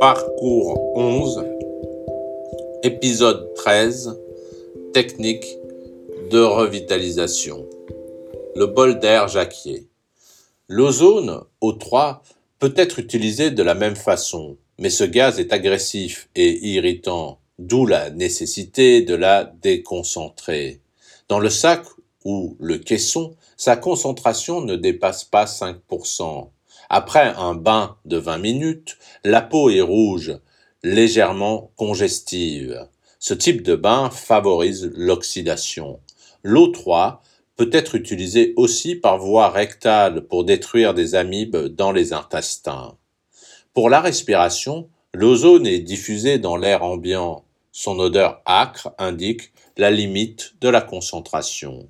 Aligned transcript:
Parcours 0.00 0.80
11, 0.94 1.44
épisode 2.82 3.52
13, 3.52 4.18
technique 4.94 5.44
de 6.30 6.40
revitalisation. 6.40 7.68
Le 8.56 8.64
bol 8.64 8.98
d'air 8.98 9.28
Jacquier. 9.28 9.88
L'ozone, 10.68 11.42
O3, 11.60 12.20
peut 12.58 12.72
être 12.76 12.98
utilisé 12.98 13.50
de 13.50 13.62
la 13.62 13.74
même 13.74 13.94
façon, 13.94 14.56
mais 14.78 14.88
ce 14.88 15.04
gaz 15.04 15.38
est 15.38 15.52
agressif 15.52 16.30
et 16.34 16.66
irritant, 16.66 17.38
d'où 17.58 17.84
la 17.84 18.08
nécessité 18.08 19.02
de 19.02 19.14
la 19.14 19.44
déconcentrer. 19.44 20.80
Dans 21.28 21.40
le 21.40 21.50
sac 21.50 21.84
ou 22.24 22.56
le 22.58 22.78
caisson, 22.78 23.36
sa 23.58 23.76
concentration 23.76 24.62
ne 24.62 24.76
dépasse 24.76 25.24
pas 25.24 25.44
5%. 25.44 26.48
Après 26.92 27.32
un 27.36 27.54
bain 27.54 27.96
de 28.04 28.16
20 28.16 28.38
minutes, 28.38 28.98
la 29.22 29.42
peau 29.42 29.70
est 29.70 29.80
rouge, 29.80 30.36
légèrement 30.82 31.70
congestive. 31.76 32.88
Ce 33.20 33.32
type 33.32 33.62
de 33.62 33.76
bain 33.76 34.10
favorise 34.10 34.90
l'oxydation. 34.96 36.00
L'eau 36.42 36.66
3 36.66 37.22
peut 37.54 37.70
être 37.72 37.94
utilisée 37.94 38.54
aussi 38.56 38.96
par 38.96 39.18
voie 39.18 39.50
rectale 39.50 40.22
pour 40.22 40.42
détruire 40.42 40.92
des 40.92 41.14
amibes 41.14 41.56
dans 41.56 41.92
les 41.92 42.12
intestins. 42.12 42.96
Pour 43.72 43.88
la 43.88 44.00
respiration, 44.00 44.88
l'ozone 45.14 45.68
est 45.68 45.78
diffusé 45.78 46.40
dans 46.40 46.56
l'air 46.56 46.82
ambiant. 46.82 47.44
Son 47.70 48.00
odeur 48.00 48.42
âcre 48.46 48.90
indique 48.98 49.52
la 49.76 49.92
limite 49.92 50.54
de 50.60 50.68
la 50.68 50.80
concentration. 50.80 51.88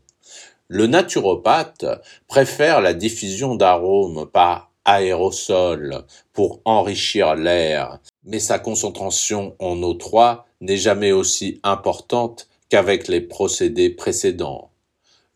Le 0.69 0.87
naturopathe 0.87 1.87
préfère 2.29 2.83
la 2.83 2.93
diffusion 2.93 3.55
d'arômes 3.55 4.27
par 4.31 4.70
aérosol 4.91 6.05
pour 6.33 6.61
enrichir 6.65 7.37
l'air, 7.37 8.01
mais 8.25 8.41
sa 8.41 8.59
concentration 8.59 9.55
en 9.61 9.77
O3 9.77 10.43
n'est 10.61 10.77
jamais 10.77 11.13
aussi 11.13 11.61
importante 11.63 12.49
qu'avec 12.69 13.07
les 13.07 13.21
procédés 13.21 13.91
précédents. 13.91 14.71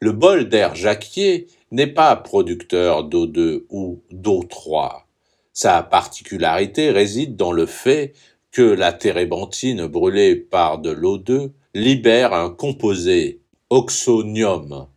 Le 0.01 0.13
bol 0.13 0.49
d'air 0.49 0.75
Jacquier 0.75 1.47
n'est 1.71 1.87
pas 1.87 2.17
producteur 2.17 3.09
d'O2 3.09 3.65
ou 3.71 4.03
d'O3. 4.13 5.05
Sa 5.53 5.83
particularité 5.83 6.91
réside 6.91 7.37
dans 7.37 7.53
le 7.53 7.67
fait 7.67 8.13
que 8.51 8.63
la 8.63 8.93
térébenthine 8.93 9.87
brûlée 9.87 10.35
par 10.35 10.79
de 10.79 10.91
l'O2 10.91 11.53
libère 11.75 12.35
un 12.35 12.51
composé, 12.51 13.41
oxonium, 13.71 14.89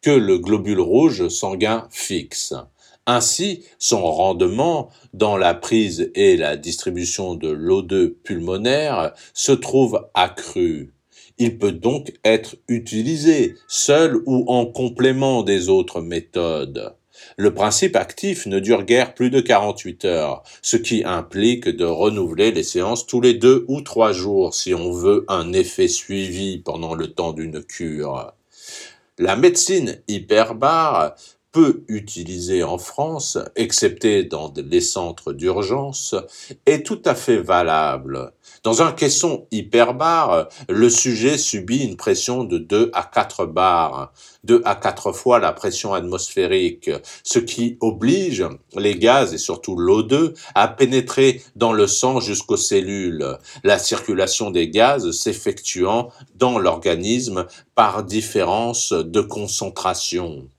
que 0.00 0.10
le 0.10 0.38
globule 0.38 0.80
rouge 0.80 1.28
sanguin 1.28 1.88
fixe. 1.90 2.54
Ainsi, 3.06 3.62
son 3.78 4.02
rendement 4.02 4.90
dans 5.14 5.36
la 5.36 5.54
prise 5.54 6.10
et 6.16 6.36
la 6.36 6.56
distribution 6.56 7.36
de 7.36 7.48
l'O2 7.48 8.10
pulmonaire 8.10 9.12
se 9.32 9.52
trouve 9.52 10.08
accru. 10.14 10.92
Il 11.38 11.58
peut 11.58 11.72
donc 11.72 12.12
être 12.24 12.56
utilisé 12.68 13.54
seul 13.68 14.20
ou 14.26 14.44
en 14.48 14.66
complément 14.66 15.42
des 15.42 15.68
autres 15.68 16.00
méthodes. 16.00 16.94
Le 17.36 17.54
principe 17.54 17.96
actif 17.96 18.46
ne 18.46 18.58
dure 18.58 18.84
guère 18.84 19.14
plus 19.14 19.30
de 19.30 19.40
48 19.40 20.04
heures, 20.04 20.42
ce 20.60 20.76
qui 20.76 21.04
implique 21.04 21.68
de 21.68 21.84
renouveler 21.84 22.50
les 22.50 22.62
séances 22.62 23.06
tous 23.06 23.20
les 23.20 23.34
deux 23.34 23.64
ou 23.68 23.82
trois 23.82 24.12
jours 24.12 24.54
si 24.54 24.74
on 24.74 24.92
veut 24.92 25.24
un 25.28 25.52
effet 25.52 25.88
suivi 25.88 26.58
pendant 26.58 26.94
le 26.94 27.12
temps 27.12 27.32
d'une 27.32 27.62
cure. 27.62 28.32
La 29.18 29.36
médecine 29.36 30.02
hyperbare 30.08 31.14
peu 31.56 31.84
utilisé 31.88 32.62
en 32.62 32.76
France, 32.76 33.38
excepté 33.56 34.24
dans 34.24 34.52
les 34.54 34.82
centres 34.82 35.32
d'urgence, 35.32 36.14
est 36.66 36.84
tout 36.84 37.00
à 37.06 37.14
fait 37.14 37.38
valable. 37.38 38.34
Dans 38.62 38.82
un 38.82 38.92
caisson 38.92 39.46
hyperbare, 39.50 40.50
le 40.68 40.90
sujet 40.90 41.38
subit 41.38 41.82
une 41.82 41.96
pression 41.96 42.44
de 42.44 42.58
2 42.58 42.90
à 42.92 43.04
4 43.04 43.46
bars, 43.46 44.12
2 44.44 44.60
à 44.66 44.74
4 44.74 45.12
fois 45.12 45.38
la 45.38 45.54
pression 45.54 45.94
atmosphérique, 45.94 46.90
ce 47.24 47.38
qui 47.38 47.78
oblige 47.80 48.44
les 48.74 48.98
gaz 48.98 49.32
et 49.32 49.38
surtout 49.38 49.76
l'O2 49.76 50.34
à 50.54 50.68
pénétrer 50.68 51.40
dans 51.54 51.72
le 51.72 51.86
sang 51.86 52.20
jusqu'aux 52.20 52.58
cellules, 52.58 53.38
la 53.64 53.78
circulation 53.78 54.50
des 54.50 54.68
gaz 54.68 55.10
s'effectuant 55.10 56.10
dans 56.34 56.58
l'organisme 56.58 57.46
par 57.74 58.04
différence 58.04 58.92
de 58.92 59.22
concentration. 59.22 60.50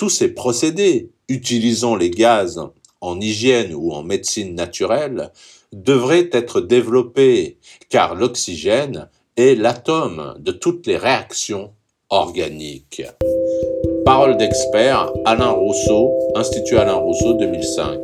Tous 0.00 0.08
ces 0.08 0.32
procédés 0.32 1.10
utilisant 1.28 1.94
les 1.94 2.08
gaz 2.08 2.58
en 3.02 3.20
hygiène 3.20 3.74
ou 3.74 3.92
en 3.92 4.02
médecine 4.02 4.54
naturelle 4.54 5.30
devraient 5.74 6.30
être 6.32 6.62
développés 6.62 7.58
car 7.90 8.14
l'oxygène 8.14 9.10
est 9.36 9.54
l'atome 9.54 10.36
de 10.38 10.52
toutes 10.52 10.86
les 10.86 10.96
réactions 10.96 11.74
organiques. 12.08 13.02
Parole 14.06 14.38
d'expert, 14.38 15.12
Alain 15.26 15.50
Rousseau, 15.50 16.14
Institut 16.34 16.78
Alain 16.78 16.94
Rousseau 16.94 17.34
2005. 17.34 17.98